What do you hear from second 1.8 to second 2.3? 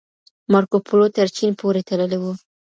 تللی و.